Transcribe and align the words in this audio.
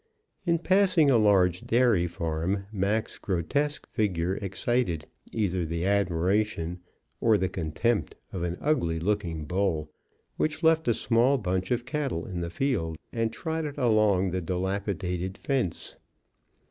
In 0.47 0.57
passing 0.57 1.11
a 1.11 1.17
large 1.19 1.67
dairy 1.67 2.07
farm, 2.07 2.65
Mac's 2.71 3.19
grotesque 3.19 3.85
figure 3.85 4.35
excited 4.37 5.05
either 5.31 5.63
the 5.63 5.85
admiration 5.85 6.79
or 7.19 7.37
the 7.37 7.47
contempt 7.47 8.15
of 8.33 8.41
an 8.41 8.57
ugly 8.61 8.99
looking 8.99 9.45
bull, 9.45 9.91
which 10.37 10.63
left 10.63 10.87
a 10.87 10.95
small 10.95 11.37
bunch 11.37 11.69
of 11.69 11.85
cattle 11.85 12.25
in 12.25 12.41
the 12.41 12.49
field 12.49 12.97
and 13.13 13.31
trotted 13.31 13.77
along 13.77 14.31
the 14.31 14.41
dilapidated 14.41 15.37
fence. 15.37 15.97